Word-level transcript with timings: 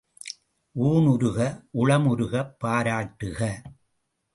ஊன் 0.75 1.07
உருக 1.07 1.39
உளம் 1.71 2.07
உருகப் 2.07 2.53
பாராட்டுக! 2.59 3.39